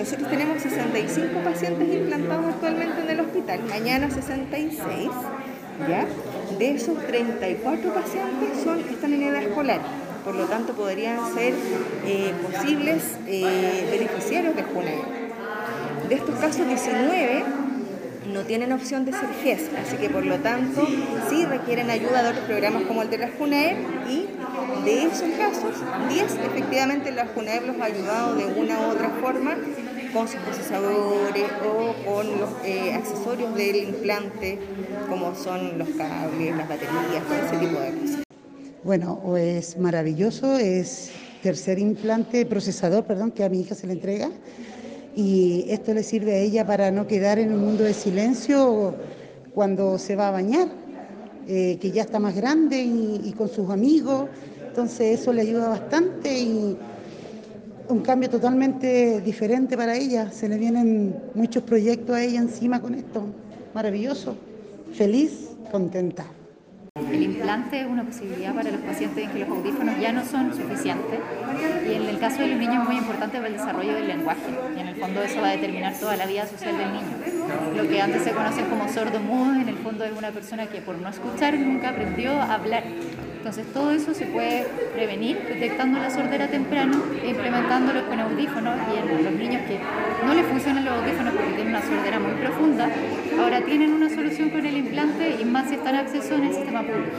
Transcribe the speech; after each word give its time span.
nosotros 0.00 0.30
tenemos 0.30 0.62
65 0.62 1.40
pacientes 1.44 1.94
implantados 1.94 2.46
actualmente 2.46 3.02
en 3.02 3.10
el 3.10 3.20
hospital, 3.20 3.60
mañana 3.68 4.10
66, 4.10 5.10
¿ya? 5.86 6.06
De 6.58 6.70
esos 6.70 6.98
34 7.06 7.92
pacientes 7.92 8.64
son, 8.64 8.80
están 8.80 9.12
en 9.12 9.24
edad 9.24 9.42
escolar, 9.42 9.80
por 10.24 10.34
lo 10.34 10.46
tanto 10.46 10.72
podrían 10.72 11.18
ser 11.34 11.52
eh, 12.06 12.32
posibles 12.42 13.02
eh, 13.26 13.88
beneficiarios 13.90 14.56
de 14.56 14.62
JUNAE. 14.62 15.02
De 16.08 16.14
estos 16.14 16.34
casos, 16.36 16.66
19 16.66 17.44
no 18.32 18.42
tienen 18.42 18.72
opción 18.72 19.04
de 19.04 19.12
ser 19.12 19.28
GES, 19.42 19.70
así 19.78 19.96
que 19.96 20.08
por 20.08 20.24
lo 20.24 20.36
tanto 20.36 20.86
sí 21.28 21.44
requieren 21.44 21.90
ayuda 21.90 22.22
de 22.22 22.28
otros 22.30 22.44
programas 22.46 22.84
como 22.84 23.02
el 23.02 23.10
de 23.10 23.18
la 23.18 23.28
JUNAEP 23.38 23.76
y 24.08 24.26
de 24.84 25.02
esos 25.04 25.28
casos, 25.36 25.74
10 26.08 26.36
efectivamente 26.46 27.10
la 27.10 27.26
JUNAEP 27.26 27.66
los 27.66 27.80
ha 27.80 27.84
ayudado 27.84 28.34
de 28.36 28.46
una 28.46 28.80
u 28.80 28.90
otra 28.92 29.10
forma 29.20 29.56
con 30.12 30.28
sus 30.28 30.40
procesadores 30.40 31.44
o 31.64 31.94
con 32.04 32.26
los 32.38 32.50
eh, 32.64 32.92
accesorios 32.94 33.54
del 33.54 33.76
implante, 33.76 34.58
como 35.08 35.34
son 35.34 35.78
los 35.78 35.88
cables, 35.90 36.56
las 36.56 36.68
baterías, 36.68 37.24
todo 37.24 37.36
ese 37.36 37.56
tipo 37.56 37.80
de 37.80 37.92
cosas. 37.92 38.22
Bueno, 38.82 39.36
es 39.36 39.76
maravilloso, 39.76 40.56
es 40.56 41.12
tercer 41.42 41.78
implante, 41.78 42.46
procesador, 42.46 43.04
perdón, 43.04 43.30
que 43.30 43.44
a 43.44 43.48
mi 43.48 43.60
hija 43.60 43.74
se 43.74 43.86
le 43.86 43.94
entrega 43.94 44.30
y 45.14 45.66
esto 45.68 45.92
le 45.92 46.02
sirve 46.02 46.32
a 46.32 46.38
ella 46.38 46.66
para 46.66 46.90
no 46.90 47.06
quedar 47.06 47.38
en 47.38 47.52
un 47.52 47.60
mundo 47.60 47.84
de 47.84 47.94
silencio 47.94 48.94
cuando 49.54 49.98
se 49.98 50.16
va 50.16 50.28
a 50.28 50.30
bañar, 50.30 50.68
eh, 51.48 51.78
que 51.80 51.90
ya 51.90 52.02
está 52.02 52.18
más 52.18 52.34
grande 52.34 52.80
y, 52.80 53.34
con 53.36 53.48
sus 53.48 53.68
amigos, 53.70 54.28
entonces 54.66 55.20
eso 55.20 55.32
le 55.32 55.42
ayuda 55.42 55.68
bastante 55.68 56.38
y 56.38 56.78
un 57.90 58.00
cambio 58.00 58.30
totalmente 58.30 59.20
diferente 59.20 59.76
para 59.76 59.96
ella, 59.96 60.30
se 60.30 60.48
le 60.48 60.56
vienen 60.56 61.14
muchos 61.34 61.62
proyectos 61.62 62.16
a 62.16 62.22
ella 62.22 62.38
encima 62.38 62.80
con 62.80 62.94
esto, 62.94 63.26
maravilloso, 63.74 64.36
feliz, 64.92 65.50
contenta. 65.70 66.24
El 66.96 67.22
implante 67.22 67.80
es 67.80 67.86
una 67.86 68.04
posibilidad 68.04 68.54
para 68.54 68.70
los 68.70 68.80
pacientes 68.80 69.24
en 69.24 69.30
que 69.30 69.38
los 69.40 69.48
audífonos 69.48 70.00
ya 70.00 70.12
no 70.12 70.24
son 70.24 70.54
suficientes. 70.54 71.20
Y 71.88 71.94
en 71.94 72.02
el 72.06 72.18
caso 72.18 72.42
de 72.42 72.48
los 72.48 72.58
niños 72.58 72.82
es 72.82 72.88
muy 72.88 72.96
importante 72.96 73.36
para 73.36 73.48
el 73.48 73.54
desarrollo 73.54 73.94
del 73.94 74.08
lenguaje. 74.08 74.50
Y 74.76 74.80
en 74.80 74.88
el 74.88 74.96
fondo 74.96 75.22
eso 75.22 75.40
va 75.40 75.48
a 75.48 75.52
determinar 75.52 75.94
toda 75.94 76.16
la 76.16 76.26
vida 76.26 76.46
social 76.46 76.76
del 76.76 76.92
niño. 76.92 77.76
Lo 77.76 77.88
que 77.88 78.00
antes 78.00 78.22
se 78.22 78.32
conoce 78.32 78.64
como 78.64 78.88
sordo 78.88 79.20
mudo 79.20 79.54
en 79.54 79.68
el 79.68 79.76
fondo 79.76 80.04
es 80.04 80.12
una 80.16 80.30
persona 80.30 80.66
que 80.66 80.80
por 80.80 80.98
no 80.98 81.08
escuchar 81.08 81.58
nunca 81.58 81.90
aprendió 81.90 82.32
a 82.32 82.54
hablar 82.54 82.84
entonces 83.40 83.72
todo 83.72 83.90
eso 83.90 84.12
se 84.12 84.26
puede 84.26 84.66
prevenir 84.92 85.38
detectando 85.48 85.98
la 85.98 86.10
sordera 86.10 86.48
temprano 86.48 87.02
e 87.22 87.30
implementándolos 87.30 88.02
con 88.02 88.20
audífonos 88.20 88.76
y 88.92 88.98
en 88.98 89.24
los 89.24 89.32
niños 89.32 89.62
que 89.62 89.80
no 90.26 90.34
les 90.34 90.44
funcionan 90.44 90.84
los 90.84 90.92
audífonos 90.92 91.32
porque 91.32 91.52
tienen 91.54 91.68
una 91.68 91.80
sordera 91.80 92.20
muy 92.20 92.32
profunda, 92.32 92.90
ahora 93.40 93.62
tienen 93.62 93.94
una 93.94 94.10
solución 94.10 94.50
con 94.50 94.66
el 94.66 94.76
implante 94.76 95.38
y 95.40 95.44
más 95.46 95.70
si 95.70 95.76
están 95.76 95.94
acceso 95.94 96.34
en 96.34 96.44
el 96.44 96.52
sistema 96.52 96.82
público. 96.82 97.16